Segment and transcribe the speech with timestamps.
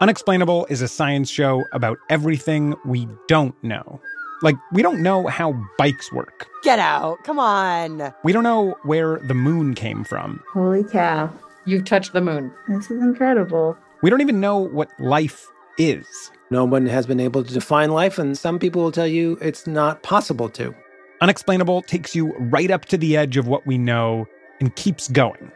[0.00, 4.00] Unexplainable is a science show about everything we don't know.
[4.42, 6.46] Like, we don't know how bikes work.
[6.62, 7.24] Get out.
[7.24, 8.14] Come on.
[8.22, 10.40] We don't know where the moon came from.
[10.52, 11.32] Holy cow.
[11.66, 12.52] You've touched the moon.
[12.68, 13.76] This is incredible.
[14.00, 15.48] We don't even know what life
[15.78, 16.06] is.
[16.50, 19.66] No one has been able to define life, and some people will tell you it's
[19.66, 20.72] not possible to.
[21.20, 24.26] Unexplainable takes you right up to the edge of what we know
[24.60, 25.50] and keeps going.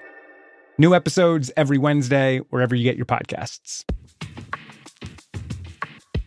[0.79, 3.84] New episodes every Wednesday, wherever you get your podcasts.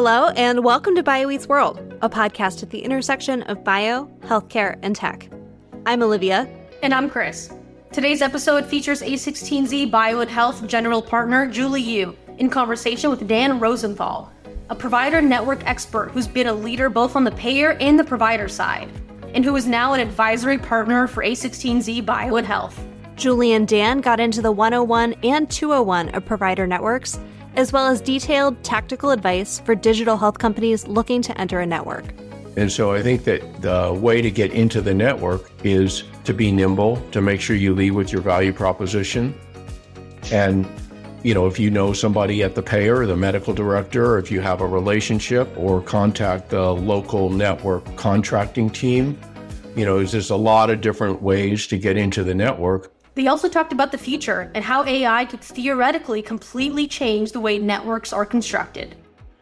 [0.00, 4.78] Hello, and welcome to Bio Eats World, a podcast at the intersection of bio, healthcare,
[4.80, 5.28] and tech.
[5.86, 6.48] I'm Olivia.
[6.84, 7.52] And I'm Chris.
[7.90, 13.58] Today's episode features A16Z Bio and Health General Partner Julie Yoo in conversation with Dan
[13.58, 14.32] Rosenthal,
[14.70, 18.46] a provider network expert who's been a leader both on the payer and the provider
[18.46, 18.88] side,
[19.34, 22.80] and who is now an advisory partner for A16Z Bio and Health.
[23.16, 27.18] Julie and Dan got into the 101 and 201 of provider networks
[27.56, 32.04] as well as detailed tactical advice for digital health companies looking to enter a network.
[32.56, 36.50] And so I think that the way to get into the network is to be
[36.50, 39.32] nimble, to make sure you lead with your value proposition.
[40.32, 40.66] And,
[41.22, 44.40] you know, if you know somebody at the payer, the medical director, or if you
[44.40, 49.16] have a relationship or contact the local network contracting team,
[49.76, 52.92] you know, there's a lot of different ways to get into the network.
[53.18, 57.58] They also talked about the future and how AI could theoretically completely change the way
[57.58, 58.94] networks are constructed.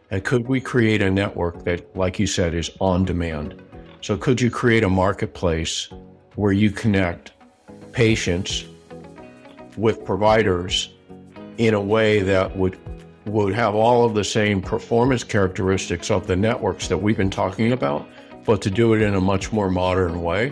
[0.09, 3.61] And could we create a network that, like you said, is on demand?
[4.01, 5.89] So, could you create a marketplace
[6.33, 7.33] where you connect
[7.91, 8.65] patients
[9.77, 10.89] with providers
[11.59, 12.79] in a way that would
[13.27, 17.73] would have all of the same performance characteristics of the networks that we've been talking
[17.73, 18.07] about,
[18.43, 20.51] but to do it in a much more modern way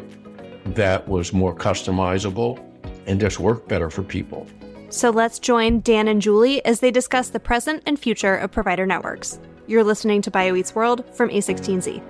[0.75, 2.61] that was more customizable
[3.07, 4.47] and just work better for people.
[4.89, 8.85] So let's join Dan and Julie as they discuss the present and future of provider
[8.85, 9.39] networks.
[9.67, 12.01] You're listening to BioEats World from A16Z.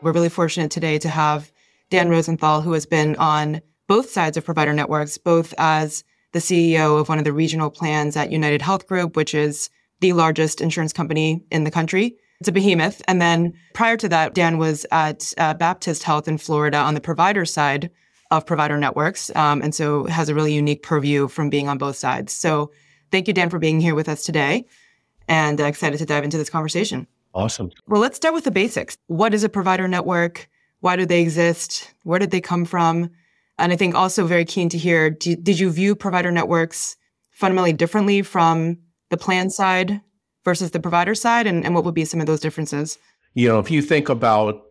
[0.00, 1.52] We're really fortunate today to have
[1.90, 7.00] Dan Rosenthal, who has been on both sides of provider networks, both as the CEO
[7.00, 9.70] of one of the regional plans at United Health Group, which is
[10.00, 12.16] the largest insurance company in the country.
[12.40, 13.02] It's a behemoth.
[13.08, 17.00] And then prior to that, Dan was at uh, Baptist Health in Florida on the
[17.00, 17.90] provider side
[18.30, 19.34] of provider networks.
[19.36, 22.32] Um, and so has a really unique purview from being on both sides.
[22.32, 22.72] So
[23.10, 24.66] thank you, Dan, for being here with us today
[25.28, 27.06] and uh, excited to dive into this conversation.
[27.34, 27.70] Awesome.
[27.86, 28.96] Well, let's start with the basics.
[29.08, 30.48] What is a provider network?
[30.80, 31.92] Why do they exist?
[32.02, 33.10] Where did they come from?
[33.58, 36.96] And I think also very keen to hear do, did you view provider networks
[37.30, 38.78] fundamentally differently from
[39.10, 40.00] the plan side
[40.44, 41.46] versus the provider side?
[41.46, 42.98] And, and what would be some of those differences?
[43.34, 44.62] You know, if you think about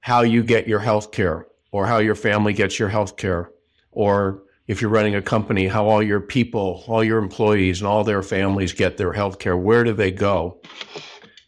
[0.00, 3.50] how you get your health care, or how your family gets your health care,
[3.92, 8.04] or if you're running a company, how all your people, all your employees, and all
[8.04, 9.56] their families get their health care.
[9.56, 10.60] Where do they go?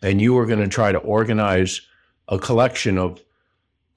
[0.02, 1.80] And you are going to try to organize
[2.28, 3.22] a collection of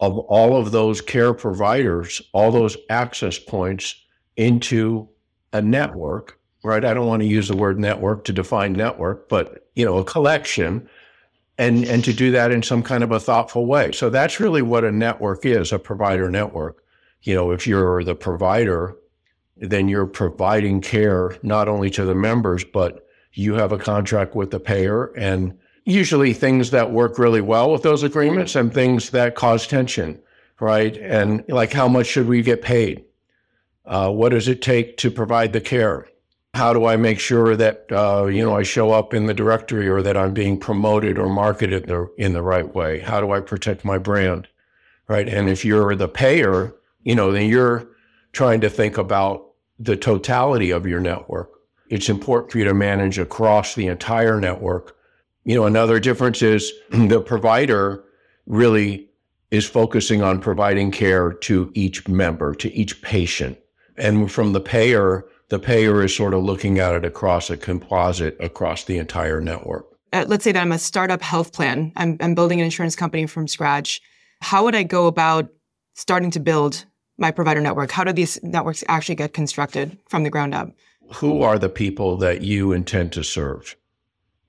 [0.01, 3.95] of all of those care providers, all those access points
[4.35, 5.07] into
[5.53, 6.83] a network, right?
[6.83, 10.03] I don't want to use the word network to define network, but you know, a
[10.03, 10.89] collection
[11.57, 13.91] and and to do that in some kind of a thoughtful way.
[13.91, 16.83] So that's really what a network is, a provider network.
[17.21, 18.95] You know, if you're the provider,
[19.57, 24.51] then you're providing care not only to the members, but you have a contract with
[24.51, 29.35] the payer and usually things that work really well with those agreements and things that
[29.35, 30.19] cause tension,
[30.59, 30.97] right?
[30.97, 33.05] And like how much should we get paid?
[33.85, 36.07] Uh, what does it take to provide the care?
[36.55, 39.89] How do I make sure that uh, you know I show up in the directory
[39.89, 42.99] or that I'm being promoted or marketed the, in the right way?
[42.99, 44.47] How do I protect my brand,
[45.09, 45.27] right?
[45.27, 46.73] And if you're the payer,
[47.03, 47.89] you know, then you're
[48.31, 51.51] trying to think about the totality of your network.
[51.89, 54.95] It's important for you to manage across the entire network.
[55.43, 58.05] You know, another difference is the provider
[58.45, 59.09] really
[59.51, 63.57] is focusing on providing care to each member, to each patient.
[63.97, 68.35] And from the payer, the payer is sort of looking at it across a composite
[68.39, 69.85] across the entire network.
[70.13, 71.91] Uh, let's say that I'm a startup health plan.
[71.95, 74.01] I'm, I'm building an insurance company from scratch.
[74.41, 75.49] How would I go about
[75.93, 76.85] starting to build
[77.17, 77.91] my provider network?
[77.91, 80.69] How do these networks actually get constructed from the ground up?
[81.15, 83.75] Who are the people that you intend to serve?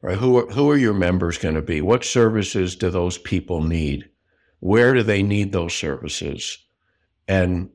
[0.03, 0.17] Right?
[0.17, 1.81] Who are, who are your members going to be?
[1.81, 4.09] What services do those people need?
[4.61, 6.59] Where do they need those services?
[7.29, 7.71] And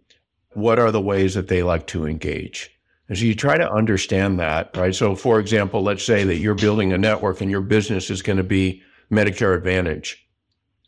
[0.54, 2.72] what are the ways that they like to engage?
[3.12, 4.96] And so you try to understand that, right?
[4.96, 8.38] So, for example, let's say that you're building a network and your business is going
[8.38, 8.82] to be
[9.12, 10.26] Medicare Advantage,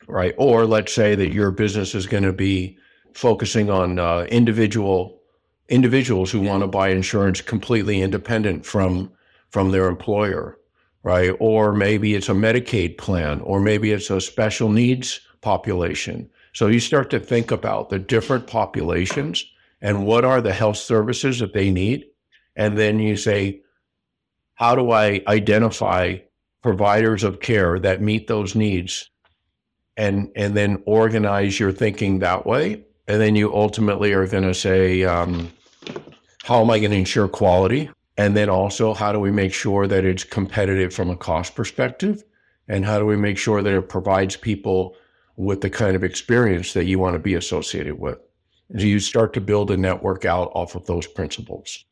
[0.07, 0.33] right?
[0.37, 2.77] Or let's say that your business is going to be
[3.13, 5.19] focusing on uh, individual
[5.67, 9.11] individuals who want to buy insurance completely independent from
[9.49, 10.57] from their employer,
[11.03, 11.35] right?
[11.41, 16.29] Or maybe it's a Medicaid plan, or maybe it's a special needs population.
[16.53, 19.45] So you start to think about the different populations
[19.81, 22.05] and what are the health services that they need.
[22.55, 23.61] And then you say,
[24.55, 26.17] how do I identify
[26.61, 29.09] providers of care that meet those needs?
[29.95, 32.83] And, and then organize your thinking that way.
[33.07, 35.51] And then you ultimately are going to say, um,
[36.43, 37.89] how am I going to ensure quality?
[38.17, 42.23] And then also, how do we make sure that it's competitive from a cost perspective?
[42.67, 44.95] And how do we make sure that it provides people
[45.35, 48.19] with the kind of experience that you want to be associated with?
[48.75, 51.85] Do you start to build a network out off of those principles?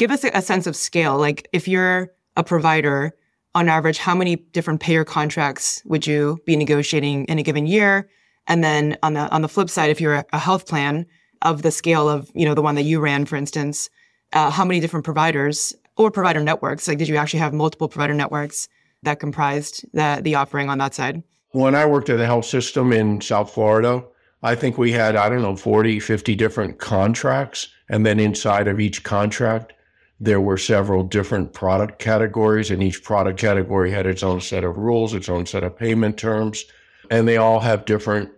[0.00, 1.18] Give us a sense of scale.
[1.18, 3.14] Like, if you're a provider,
[3.54, 8.08] on average, how many different payer contracts would you be negotiating in a given year?
[8.46, 11.04] And then on the on the flip side, if you're a health plan
[11.42, 13.90] of the scale of you know the one that you ran, for instance,
[14.32, 16.88] uh, how many different providers or provider networks?
[16.88, 18.68] Like, did you actually have multiple provider networks
[19.02, 21.22] that comprised the the offering on that side?
[21.50, 24.02] When I worked at the health system in South Florida,
[24.42, 27.68] I think we had, I don't know, 40, 50 different contracts.
[27.90, 29.74] And then inside of each contract,
[30.20, 34.76] there were several different product categories, and each product category had its own set of
[34.76, 36.64] rules, its own set of payment terms,
[37.10, 38.30] and they all have different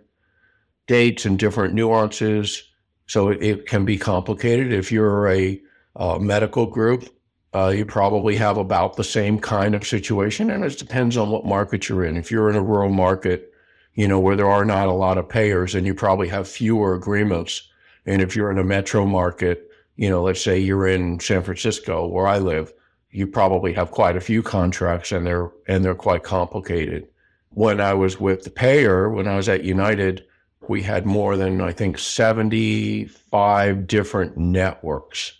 [0.87, 2.63] dates and different nuances.
[3.05, 4.71] So it, can be complicated.
[4.71, 5.61] If you're a,
[5.97, 7.09] a medical group,
[7.53, 11.45] uh, you probably have about the same kind of situation, and it depends on what
[11.45, 12.15] market you're in.
[12.15, 13.51] If you're in a rural market,
[13.93, 16.95] you know, where there are not a lot of payers, and you probably have fewer
[16.95, 17.69] agreements.
[18.05, 22.07] And if you're in a metro market, you know, let's say you're in San Francisco,
[22.07, 22.73] where I live,
[23.11, 27.07] you probably have quite a few contracts, and they're and they're quite complicated.
[27.49, 30.25] When I was with the payer, when I was at United,
[30.67, 35.33] we had more than I think 75 different networks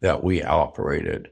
[0.00, 1.30] that we operated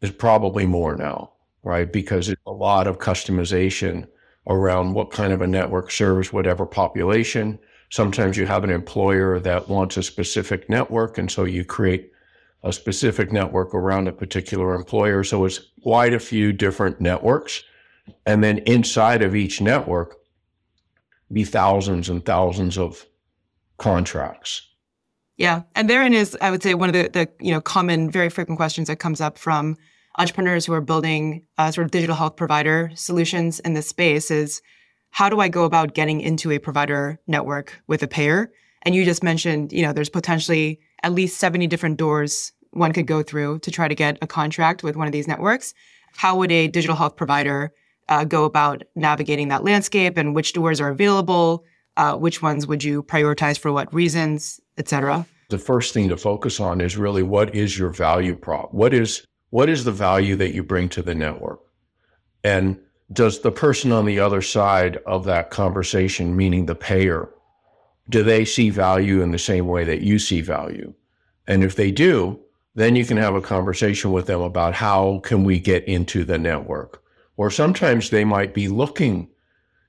[0.00, 1.90] there's probably more now, right?
[1.90, 4.06] Because a lot of customization
[4.46, 7.58] around what kind of a network serves whatever population.
[7.90, 12.12] Sometimes you have an employer that wants a specific network, and so you create
[12.62, 15.24] a specific network around a particular employer.
[15.24, 17.62] So it's quite a few different networks.
[18.26, 20.16] And then inside of each network,
[21.32, 23.06] be thousands and thousands of
[23.78, 24.68] contracts.
[25.36, 25.62] Yeah.
[25.74, 28.58] And therein is, I would say, one of the, the you know, common, very frequent
[28.58, 29.76] questions that comes up from
[30.18, 34.60] entrepreneurs who are building uh, sort of digital health provider solutions in this space is
[35.10, 38.50] how do I go about getting into a provider network with a payer?
[38.82, 43.06] And you just mentioned, you know, there's potentially at least 70 different doors one could
[43.06, 45.74] go through to try to get a contract with one of these networks.
[46.14, 47.72] How would a digital health provider
[48.08, 51.64] uh, go about navigating that landscape and which doors are available?
[51.96, 55.26] Uh, which ones would you prioritize for what reasons, et cetera?
[55.48, 58.72] The first thing to focus on is really what is your value prop?
[58.72, 61.60] What is what is the value that you bring to the network?
[62.44, 62.78] And
[63.12, 67.28] does the person on the other side of that conversation, meaning the payer,
[68.08, 70.92] do they see value in the same way that you see value?
[71.46, 72.40] And if they do,
[72.74, 76.38] then you can have a conversation with them about how can we get into the
[76.38, 77.02] network?
[77.36, 79.28] Or sometimes they might be looking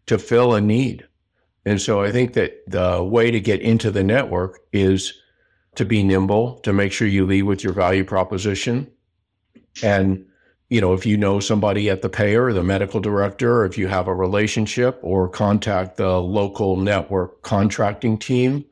[0.07, 1.07] to fill a need.
[1.65, 5.13] And so I think that the way to get into the network is
[5.75, 8.89] to be nimble, to make sure you lead with your value proposition,
[9.83, 10.25] and,
[10.71, 13.89] you know, if you know somebody at the payer, the medical director, or if you
[13.89, 18.63] have a relationship or contact the local network contracting team,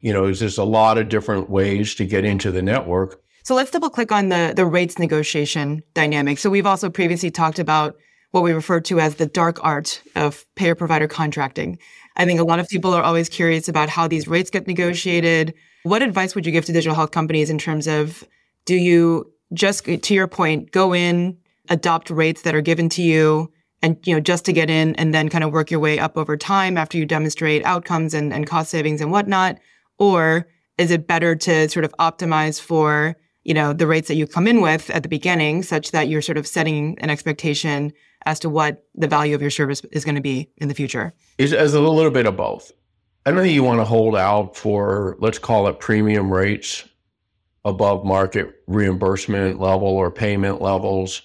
[0.00, 3.22] you know, there's a lot of different ways to get into the network.
[3.44, 6.38] So let's double click on the, the rates negotiation dynamic.
[6.38, 7.96] So we've also previously talked about
[8.30, 11.78] what we refer to as the dark art of payer provider contracting.
[12.16, 15.52] I think a lot of people are always curious about how these rates get negotiated.
[15.82, 18.24] What advice would you give to digital health companies in terms of
[18.64, 21.36] do you just to your point, go in,
[21.68, 23.50] adopt rates that are given to you
[23.82, 26.16] and you know just to get in and then kind of work your way up
[26.16, 29.58] over time after you demonstrate outcomes and, and cost savings and whatnot?
[29.98, 34.26] Or is it better to sort of optimize for you know the rates that you
[34.26, 37.92] come in with at the beginning such that you're sort of setting an expectation
[38.24, 41.12] as to what the value of your service is going to be in the future?
[41.38, 42.72] Is as a little bit of both.
[43.24, 46.88] I don't think you want to hold out for, let's call it premium rates
[47.64, 51.22] above market reimbursement level or payment levels,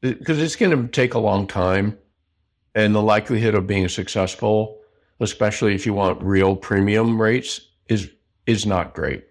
[0.00, 1.98] because it's going to take a long time.
[2.74, 4.78] And the likelihood of being successful,
[5.18, 8.08] especially if you want real premium rates, is
[8.46, 9.24] is not great.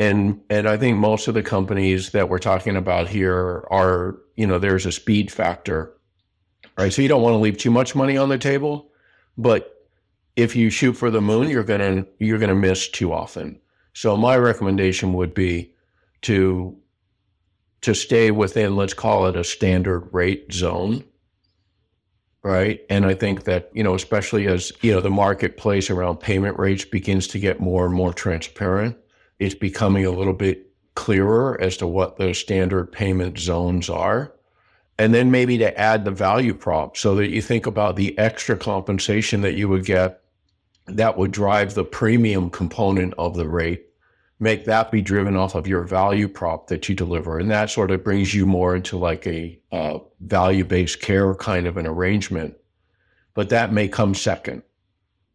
[0.00, 4.48] And and I think most of the companies that we're talking about here are, you
[4.48, 5.96] know, there's a speed factor.
[6.76, 6.92] Right.
[6.92, 8.90] So you don't want to leave too much money on the table,
[9.38, 9.72] but
[10.36, 13.60] if you shoot for the moon, you're gonna you're gonna miss too often.
[13.92, 15.74] So my recommendation would be
[16.22, 16.76] to
[17.82, 21.04] to stay within let's call it a standard rate zone.
[22.42, 22.80] Right.
[22.90, 26.84] And I think that, you know, especially as, you know, the marketplace around payment rates
[26.84, 28.96] begins to get more and more transparent,
[29.38, 34.32] it's becoming a little bit clearer as to what those standard payment zones are.
[34.98, 38.56] And then maybe to add the value prop so that you think about the extra
[38.56, 40.22] compensation that you would get
[40.86, 43.86] that would drive the premium component of the rate,
[44.42, 47.38] make that be driven off of your value prop that you deliver.
[47.38, 51.64] And that sort of brings you more into like a uh, value based care kind
[51.68, 52.56] of an arrangement.
[53.34, 54.64] But that may come second,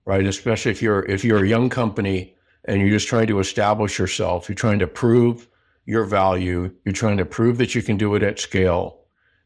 [0.03, 0.25] right?
[0.25, 2.35] Especially if you're if you're a young company
[2.65, 5.47] and you're just trying to establish yourself, you're trying to prove
[5.85, 8.99] your value, you're trying to prove that you can do it at scale,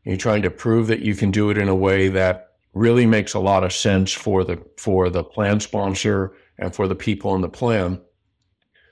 [0.05, 3.35] you're trying to prove that you can do it in a way that really makes
[3.35, 7.41] a lot of sense for the for the plan sponsor and for the people in
[7.41, 8.01] the plan.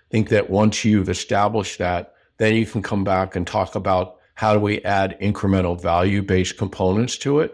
[0.09, 4.53] Think that once you've established that, then you can come back and talk about how
[4.53, 7.53] do we add incremental value based components to it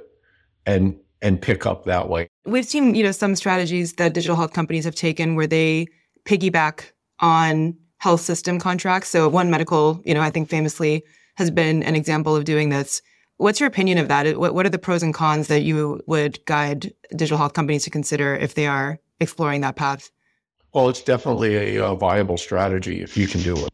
[0.65, 2.27] and and pick up that way.
[2.45, 5.87] We've seen, you know, some strategies that digital health companies have taken where they
[6.25, 9.09] piggyback on health system contracts.
[9.09, 11.03] So One Medical, you know, I think famously
[11.35, 13.01] has been an example of doing this
[13.37, 14.37] What's your opinion of that?
[14.37, 17.89] What, what are the pros and cons that you would guide digital health companies to
[17.89, 20.09] consider if they are exploring that path?
[20.75, 23.69] Well, it's definitely a, a viable strategy if you can do it.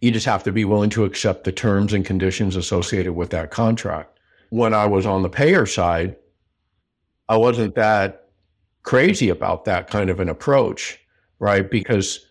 [0.00, 3.50] You just have to be willing to accept the terms and conditions associated with that
[3.50, 4.18] contract.
[4.48, 6.16] When I was on the payer side,
[7.28, 8.30] I wasn't that
[8.82, 10.98] crazy about that kind of an approach,
[11.38, 11.70] right?
[11.70, 12.26] Because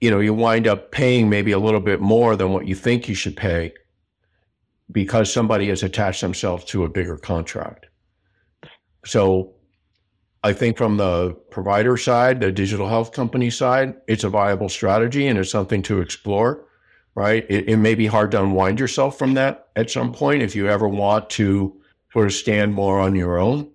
[0.00, 3.08] you know, you wind up paying maybe a little bit more than what you think
[3.08, 3.72] you should pay
[4.90, 7.86] because somebody has attached themselves to a bigger contract.
[9.04, 9.54] So
[10.46, 15.26] I think from the provider side, the digital health company side, it's a viable strategy
[15.26, 16.64] and it's something to explore,
[17.16, 17.44] right?
[17.50, 20.68] It, it may be hard to unwind yourself from that at some point if you
[20.68, 21.76] ever want to
[22.12, 23.68] sort of stand more on your own.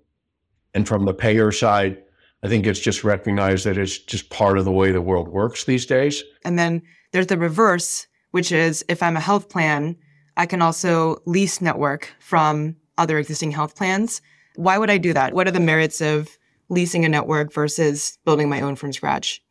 [0.73, 2.03] And from the payer side,
[2.41, 5.65] I think it's just recognized that it's just part of the way the world works
[5.65, 6.23] these days.
[6.45, 9.97] And then there's the reverse, which is if I'm a health plan,
[10.37, 14.21] I can also lease network from other existing health plans.
[14.55, 15.33] Why would I do that?
[15.33, 16.37] What are the merits of
[16.71, 19.43] leasing a network versus building my own from scratch?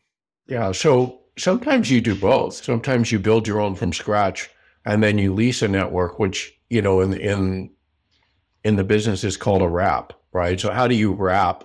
[0.48, 2.54] Yeah, so sometimes you do both.
[2.54, 4.50] Sometimes you build your own from scratch
[4.84, 7.70] and then you lease a network which, you know, in in
[8.64, 10.58] in the business is called a wrap, right?
[10.58, 11.64] So how do you wrap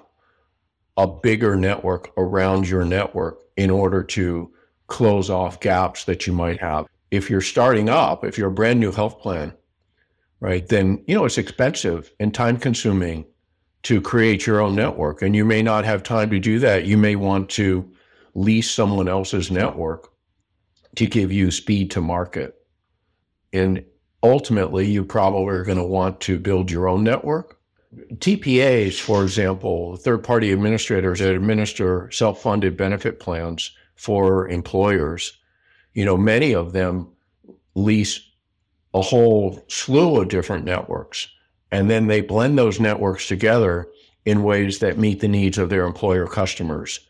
[0.98, 4.52] a bigger network around your network in order to
[4.88, 6.86] close off gaps that you might have?
[7.16, 9.54] if you're starting up, if you're a brand new health plan,
[10.40, 13.26] right, then you know it's expensive and time consuming
[13.86, 15.22] to create your own network.
[15.22, 16.86] And you may not have time to do that.
[16.86, 17.90] You may want to
[18.34, 20.12] lease someone else's network
[20.96, 22.56] to give you speed to market.
[23.54, 23.84] And
[24.24, 27.58] ultimately, you probably are going to want to build your own network.
[28.16, 35.38] TPAs, for example, third party administrators that administer self funded benefit plans for employers
[35.96, 37.08] you know, many of them
[37.74, 38.20] lease
[38.94, 41.28] a whole slew of different networks.
[41.76, 43.88] And then they blend those networks together
[44.24, 47.02] in ways that meet the needs of their employer customers.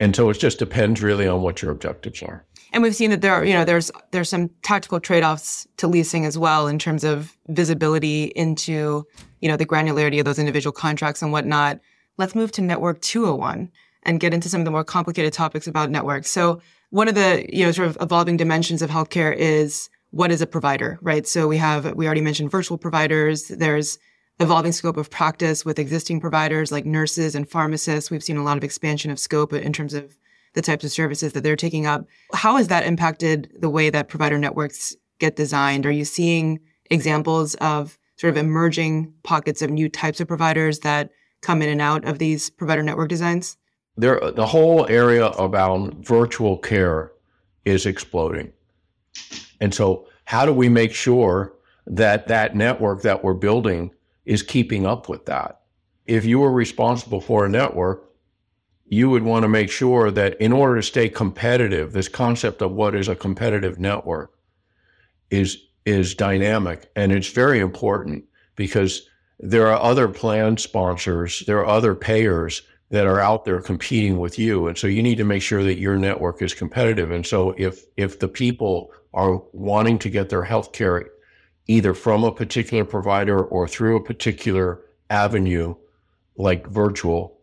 [0.00, 2.44] And so it just depends really on what your objectives are.
[2.72, 6.24] And we've seen that there are, you know, there's there's some tactical trade-offs to leasing
[6.24, 9.06] as well in terms of visibility into,
[9.40, 11.78] you know, the granularity of those individual contracts and whatnot.
[12.16, 13.70] Let's move to network 201
[14.02, 16.30] and get into some of the more complicated topics about networks.
[16.30, 20.40] So one of the you know sort of evolving dimensions of healthcare is what is
[20.40, 21.26] a provider, right?
[21.26, 23.48] So we have we already mentioned virtual providers.
[23.48, 23.98] There's
[24.40, 28.10] evolving scope of practice with existing providers like nurses and pharmacists.
[28.10, 30.16] We've seen a lot of expansion of scope in terms of
[30.54, 32.06] the types of services that they're taking up.
[32.32, 35.86] How has that impacted the way that provider networks get designed?
[35.86, 36.60] Are you seeing
[36.90, 41.10] examples of sort of emerging pockets of new types of providers that
[41.42, 43.56] come in and out of these provider network designs?
[43.96, 47.12] there the whole area about virtual care
[47.64, 48.52] is exploding.
[49.60, 51.54] And so how do we make sure
[51.86, 53.90] that that network that we're building
[54.24, 55.60] is keeping up with that?
[56.06, 58.10] If you were responsible for a network,
[58.86, 62.72] you would want to make sure that in order to stay competitive, this concept of
[62.72, 64.38] what is a competitive network
[65.30, 68.24] is is dynamic and it's very important
[68.56, 69.06] because
[69.38, 74.38] there are other plan sponsors, there are other payers that are out there competing with
[74.38, 74.68] you.
[74.68, 77.10] And so you need to make sure that your network is competitive.
[77.10, 81.10] And so if if the people are wanting to get their health care
[81.66, 84.80] either from a particular provider or through a particular
[85.10, 85.74] avenue
[86.36, 87.38] like virtual,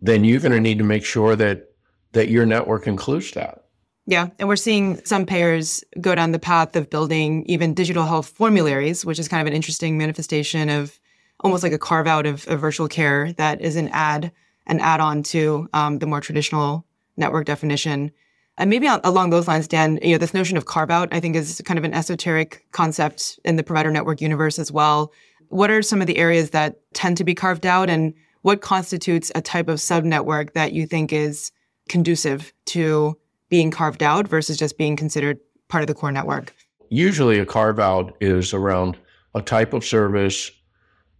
[0.00, 1.70] then you're going to need to make sure that
[2.12, 3.64] that your network includes that.
[4.06, 4.28] Yeah.
[4.38, 9.04] And we're seeing some payers go down the path of building even digital health formularies,
[9.04, 10.98] which is kind of an interesting manifestation of
[11.40, 14.32] almost like a carve out of, of virtual care that is an add,
[14.66, 18.12] an add on to um, the more traditional network definition.
[18.58, 21.36] And maybe along those lines, Dan, you know, this notion of carve out, I think
[21.36, 25.12] is kind of an esoteric concept in the provider network universe as well.
[25.48, 29.30] What are some of the areas that tend to be carved out and what constitutes
[29.34, 31.52] a type of sub network that you think is
[31.88, 33.16] conducive to
[33.48, 36.54] being carved out versus just being considered part of the core network?
[36.88, 38.96] Usually, a carve out is around
[39.34, 40.50] a type of service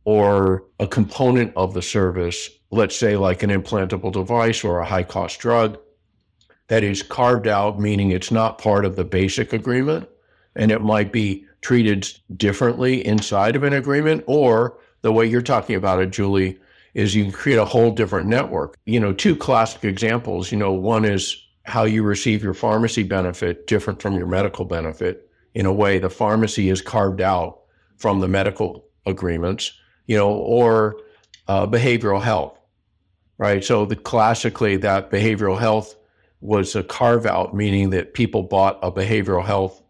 [0.05, 5.03] or a component of the service, let's say like an implantable device or a high
[5.03, 5.79] cost drug,
[6.69, 10.09] that is carved out, meaning it's not part of the basic agreement
[10.57, 15.77] and it might be treated differently inside of an agreement or the way you're talking
[15.77, 16.59] about it, Julie,
[16.95, 18.77] is you can create a whole different network.
[18.87, 23.67] You know, two classic examples, you know, one is how you receive your pharmacy benefit
[23.67, 25.29] different from your medical benefit.
[25.55, 27.61] In a way, the pharmacy is carved out
[27.97, 29.73] from the medical agreements,
[30.07, 30.97] you know, or
[31.49, 32.59] uh, behavioral health,
[33.39, 33.65] right?
[33.65, 35.97] So the classically that behavioral health
[36.47, 39.83] was a carve out, meaning that people bought a behavioral health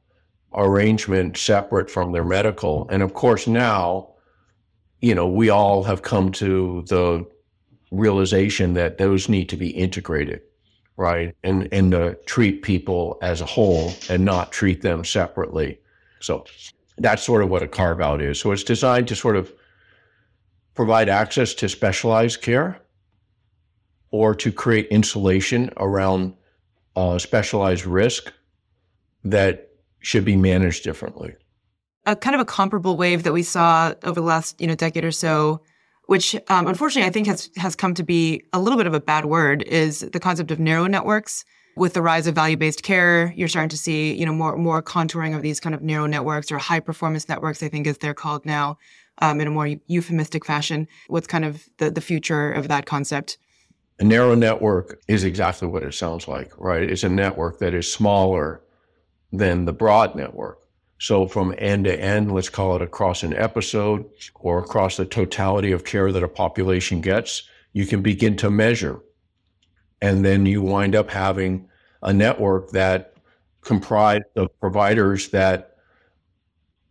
[0.55, 2.89] arrangement separate from their medical.
[2.91, 4.15] And of course, now,
[5.01, 7.27] you know, we all have come to the
[7.91, 10.41] realization that those need to be integrated
[10.97, 11.35] right?
[11.43, 15.79] And and to treat people as a whole and not treat them separately.
[16.21, 16.45] So
[16.99, 18.41] that's sort of what a carve out is.
[18.41, 19.53] So it's designed to sort of
[20.75, 22.81] provide access to specialized care
[24.11, 26.35] or to create insulation around
[26.97, 28.33] uh, specialized risk
[29.25, 31.35] that should be managed differently.
[32.07, 35.05] A kind of a comparable wave that we saw over the last you know decade
[35.05, 35.61] or so
[36.07, 39.01] which um, unfortunately I think has has come to be a little bit of a
[39.01, 41.45] bad word, is the concept of narrow networks.
[41.77, 45.37] With the rise of value-based care, you're starting to see, you know, more more contouring
[45.37, 48.47] of these kind of narrow networks or high performance networks, I think, as they're called
[48.47, 48.79] now,
[49.19, 50.89] um, in a more euphemistic fashion.
[51.09, 53.37] What's kind of the, the future of that concept?
[53.99, 56.83] A narrow network is exactly what it sounds like, right?
[56.83, 58.63] It's a network that is smaller
[59.33, 60.59] than the broad network.
[60.99, 64.05] So from end to end, let's call it across an episode
[64.35, 69.01] or across the totality of care that a population gets, you can begin to measure.
[70.03, 71.69] And then you wind up having
[72.03, 73.15] a network that
[73.63, 75.77] comprised of providers that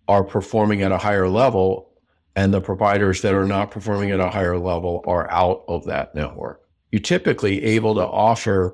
[0.08, 1.92] are performing at a higher level
[2.36, 6.14] and the providers that are not performing at a higher level are out of that
[6.14, 6.65] network.
[6.96, 8.74] You're typically able to offer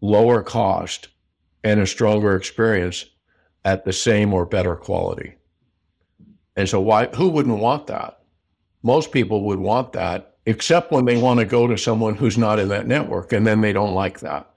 [0.00, 1.06] lower cost
[1.62, 3.04] and a stronger experience
[3.64, 5.36] at the same or better quality.
[6.56, 8.22] And so why who wouldn't want that?
[8.82, 12.58] Most people would want that, except when they want to go to someone who's not
[12.58, 14.50] in that network and then they don't like that.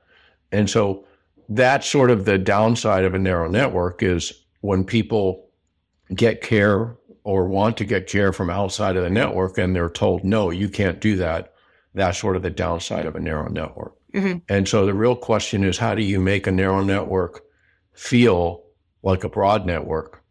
[0.52, 1.06] And so
[1.50, 5.52] that's sort of the downside of a narrow network is when people
[6.16, 10.24] get care or want to get care from outside of the network and they're told,
[10.24, 11.54] no, you can't do that.
[11.98, 13.96] That's sort of the downside of a narrow network.
[14.14, 14.38] Mm-hmm.
[14.50, 17.44] And so the real question is how do you make a narrow network
[17.94, 18.64] feel
[19.04, 20.24] like a broad network.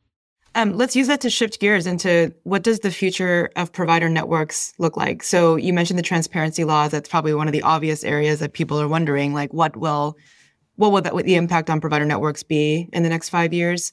[0.54, 4.72] Um, let's use that to shift gears into what does the future of provider networks
[4.78, 5.22] look like?
[5.22, 6.92] So you mentioned the transparency laws.
[6.92, 10.16] That's probably one of the obvious areas that people are wondering, like what will,
[10.76, 13.92] what will that, what the impact on provider networks be in the next five years?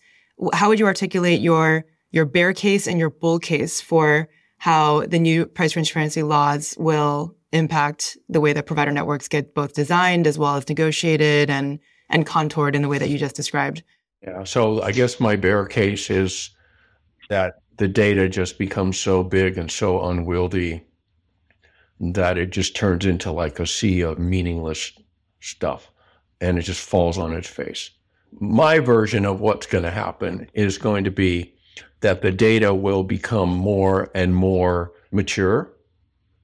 [0.54, 4.30] How would you articulate your your bear case and your bull case for
[4.64, 9.74] how the new price transparency laws will impact the way that provider networks get both
[9.74, 13.84] designed as well as negotiated and and contoured in the way that you just described?
[14.22, 14.46] Yeah.
[14.46, 16.50] So I guess my bear case is
[17.30, 20.82] that the data just becomes so big and so unwieldy
[22.00, 24.94] that it just turns into like a sea of meaningless
[25.42, 25.92] stuff
[26.40, 27.90] and it just falls on its face.
[28.32, 31.54] My version of what's going to happen is going to be
[32.04, 35.72] that the data will become more and more mature,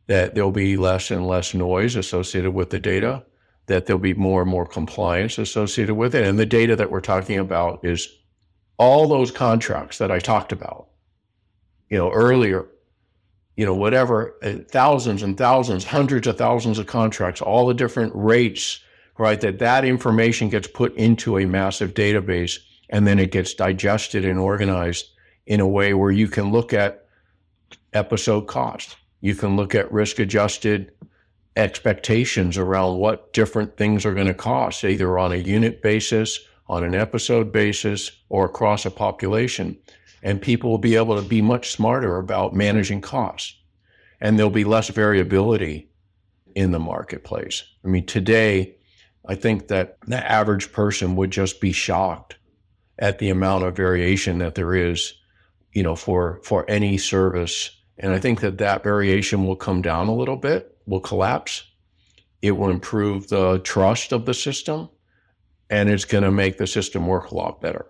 [0.07, 3.25] that there'll be less and less noise associated with the data,
[3.65, 6.25] that there'll be more and more compliance associated with it.
[6.25, 8.07] And the data that we're talking about is
[8.77, 10.87] all those contracts that I talked about,
[11.89, 12.65] you know, earlier,
[13.57, 18.13] you know, whatever, uh, thousands and thousands, hundreds of thousands of contracts, all the different
[18.15, 18.79] rates,
[19.17, 19.41] right?
[19.41, 24.39] That that information gets put into a massive database and then it gets digested and
[24.39, 25.09] organized
[25.49, 27.07] in a way where you can look at
[27.91, 28.95] episode cost.
[29.19, 30.93] You can look at risk adjusted
[31.55, 36.83] expectations around what different things are going to cost, either on a unit basis, on
[36.83, 39.75] an episode basis, or across a population.
[40.21, 43.55] And people will be able to be much smarter about managing costs.
[44.21, 45.89] And there'll be less variability
[46.53, 47.63] in the marketplace.
[47.83, 48.75] I mean, today,
[49.27, 52.37] I think that the average person would just be shocked
[52.99, 55.13] at the amount of variation that there is,
[55.73, 57.71] you know, for for any service.
[57.97, 61.63] And I think that that variation will come down a little bit, will collapse.
[62.41, 64.89] It will improve the trust of the system,
[65.69, 67.85] and it's going to make the system work a lot better.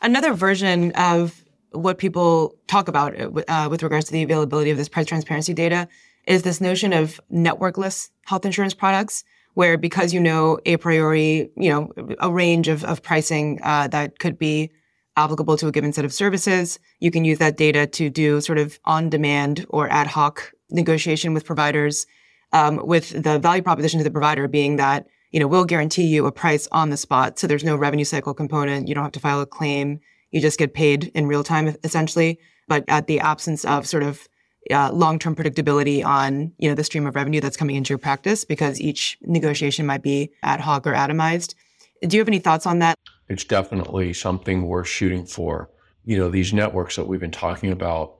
[0.00, 3.14] Another version of what people talk about
[3.48, 5.88] uh, with regards to the availability of this price transparency data
[6.26, 11.70] is this notion of networkless health insurance products where because you know a priori, you
[11.70, 14.70] know, a range of, of pricing uh, that could be
[15.16, 18.58] applicable to a given set of services, you can use that data to do sort
[18.58, 22.06] of on demand or ad hoc negotiation with providers,
[22.52, 26.26] um, with the value proposition to the provider being that, you know, we'll guarantee you
[26.26, 27.38] a price on the spot.
[27.38, 28.88] So there's no revenue cycle component.
[28.88, 30.00] You don't have to file a claim.
[30.30, 32.38] You just get paid in real time, essentially.
[32.68, 34.28] But at the absence of sort of
[34.70, 38.44] uh, long-term predictability on you know the stream of revenue that's coming into your practice
[38.44, 41.54] because each negotiation might be ad hoc or atomized.
[42.02, 42.98] Do you have any thoughts on that?
[43.28, 45.70] It's definitely something worth shooting for.
[46.04, 48.16] You know, these networks that we've been talking about,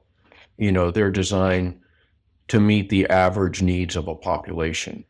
[0.56, 1.80] you know, they're designed
[2.48, 5.04] to meet the average needs of a population.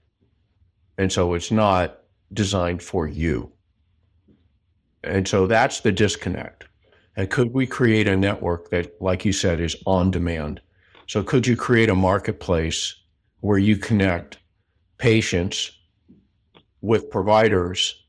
[0.97, 1.99] And so it's not
[2.33, 3.53] designed for you.
[5.05, 6.65] And so that's the disconnect.
[7.17, 10.63] And could we create a network that, like you said, is on demand?
[11.07, 12.95] So could you create a marketplace
[13.41, 14.39] where you connect
[14.97, 15.73] patients
[16.81, 18.02] with providers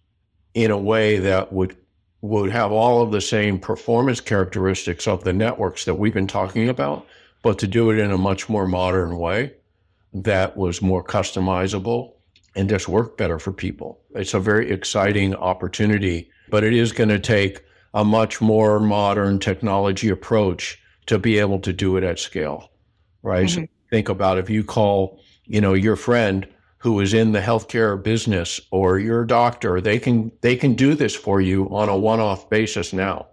[0.53, 1.75] in a way that would
[2.21, 6.69] would have all of the same performance characteristics of the networks that we've been talking
[6.69, 7.05] about,
[7.41, 9.51] but to do it in a much more modern way
[10.13, 12.13] that was more customizable
[12.55, 13.99] and just work better for people.
[14.15, 17.61] It's a very exciting opportunity, but it is going to take
[17.93, 22.71] a much more modern technology approach to be able to do it at scale
[23.23, 23.47] right?
[23.47, 23.61] Mm-hmm.
[23.63, 26.47] So think about if you call, you know, your friend
[26.83, 31.15] who is in the healthcare business or your doctor, they can they can do this
[31.15, 33.27] for you on a one-off basis now.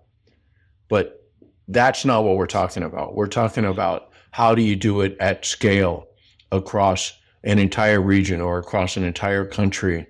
[0.89, 1.29] But
[1.67, 3.17] that's not what we're talking about.
[3.17, 6.07] We're talking about how do you do it at scale
[6.53, 10.07] across an entire region or across an entire country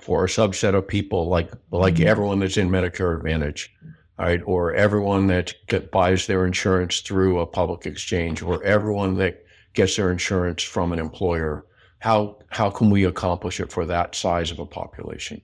[0.00, 2.06] for a subset of people like like mm-hmm.
[2.06, 3.74] everyone that's in Medicare Advantage
[4.18, 4.40] right?
[4.44, 5.54] Or everyone that
[5.90, 10.98] buys their insurance through a public exchange, or everyone that gets their insurance from an
[10.98, 11.64] employer.
[12.00, 15.40] How how can we accomplish it for that size of a population?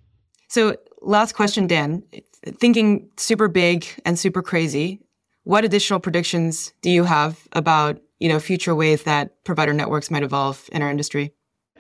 [0.49, 2.03] So, last question, Dan.
[2.47, 5.01] Thinking super big and super crazy,
[5.45, 10.23] what additional predictions do you have about you know future ways that provider networks might
[10.23, 11.33] evolve in our industry?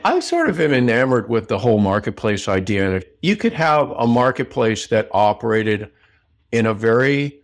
[0.05, 3.03] I sort of am enamored with the whole marketplace idea.
[3.23, 5.91] You could have a marketplace that operated
[6.53, 7.43] in a very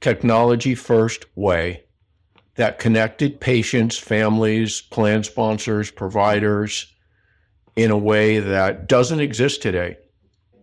[0.00, 1.84] technology first way
[2.56, 6.86] that connected patients, families, plan sponsors, providers
[7.76, 9.96] in a way that doesn't exist today.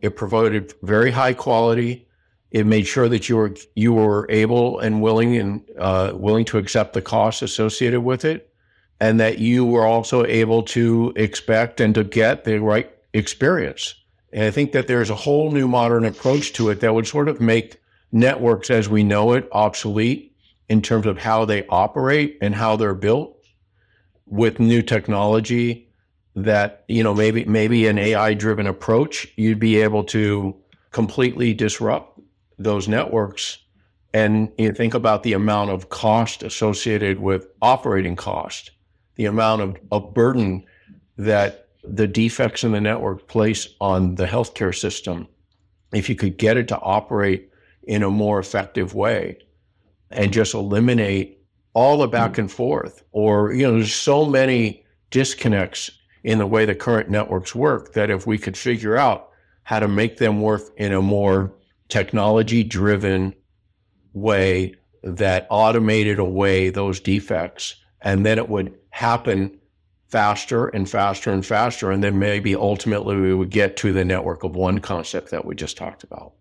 [0.01, 2.07] It provided very high quality.
[2.51, 6.57] It made sure that you were you were able and willing and uh, willing to
[6.57, 8.51] accept the costs associated with it,
[8.99, 13.95] and that you were also able to expect and to get the right experience.
[14.31, 17.27] And I think that there's a whole new modern approach to it that would sort
[17.27, 20.28] of make networks as we know it obsolete
[20.69, 23.35] in terms of how they operate and how they're built
[24.25, 25.89] with new technology
[26.35, 30.55] that you know maybe maybe an AI driven approach you'd be able to
[30.91, 32.19] completely disrupt
[32.57, 33.57] those networks.
[34.13, 38.71] And you think about the amount of cost associated with operating cost
[39.15, 40.63] the amount of, of burden
[41.17, 45.27] that the defects in the network place on the healthcare system.
[45.93, 47.49] If you could get it to operate
[47.83, 49.39] in a more effective way
[50.11, 51.39] and just eliminate
[51.73, 52.41] all the back hmm.
[52.41, 53.03] and forth.
[53.11, 55.91] Or, you know, there's so many disconnects
[56.23, 59.29] in the way the current networks work that if we could figure out
[59.63, 61.53] how to make them work in a more
[61.87, 63.33] technology driven
[64.13, 69.57] way that automated away those defects, and then it would happen
[70.07, 71.91] faster and faster and faster.
[71.91, 75.55] And then maybe ultimately we would get to the network of one concept that we
[75.55, 76.33] just talked about.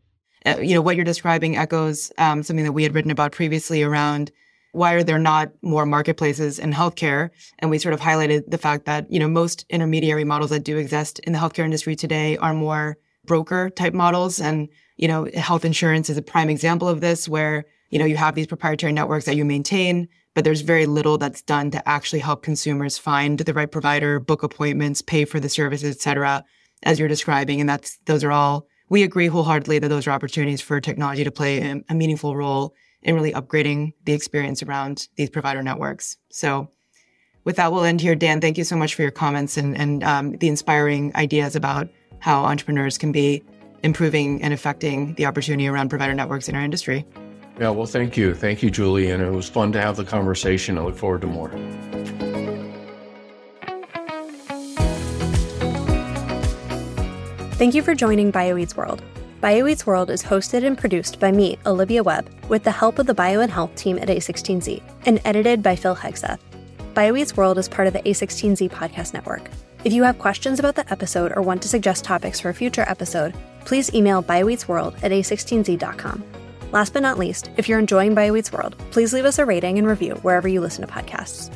[0.47, 3.83] Uh, you know what you're describing echoes um, something that we had written about previously
[3.83, 4.31] around
[4.73, 7.31] why are there not more marketplaces in healthcare?
[7.59, 10.77] And we sort of highlighted the fact that, you know, most intermediary models that do
[10.77, 14.41] exist in the healthcare industry today are more broker type models.
[14.41, 18.17] And, you know, health insurance is a prime example of this where, you know, you
[18.17, 22.21] have these proprietary networks that you maintain, but there's very little that's done to actually
[22.21, 26.45] help consumers find the right provider, book appointments, pay for the services, et cetera,
[26.83, 27.61] as you're describing.
[27.61, 31.31] And that's, those are all, we agree wholeheartedly that those are opportunities for technology to
[31.31, 36.17] play a, meaningful role in really upgrading the experience around these provider networks.
[36.31, 36.71] So
[37.45, 38.15] with that, we'll end here.
[38.15, 41.89] Dan, thank you so much for your comments and, and um, the inspiring ideas about
[42.19, 43.43] how entrepreneurs can be
[43.83, 47.07] improving and affecting the opportunity around provider networks in our industry.
[47.61, 48.35] Yeah, well, thank you.
[48.35, 49.11] Thank you, Julie.
[49.11, 50.79] And it was fun to have the conversation.
[50.79, 52.28] I look forward to more.
[57.59, 59.03] Thank you for joining BioEats World.
[59.43, 63.15] BioEats World is hosted and produced by me, Olivia Webb, with the help of the
[63.15, 66.39] Bio and Health team at A16Z, and edited by Phil Hegseth.
[66.95, 69.51] BioEats World is part of the A16Z podcast network.
[69.83, 72.85] If you have questions about the episode or want to suggest topics for a future
[72.87, 76.23] episode, please email bioeatsworld at a16z.com.
[76.71, 79.89] Last but not least, if you're enjoying BioEats World, please leave us a rating and
[79.89, 81.53] review wherever you listen to podcasts.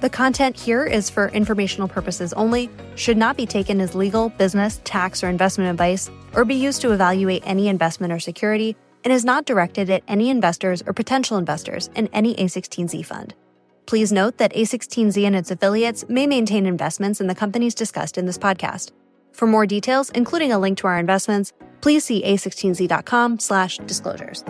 [0.00, 4.80] The content here is for informational purposes only, should not be taken as legal, business,
[4.84, 9.26] tax, or investment advice, or be used to evaluate any investment or security, and is
[9.26, 13.34] not directed at any investors or potential investors in any A16Z fund.
[13.84, 18.24] Please note that A16Z and its affiliates may maintain investments in the companies discussed in
[18.24, 18.92] this podcast.
[19.32, 24.44] For more details, including a link to our investments, please see a16z.com/disclosures.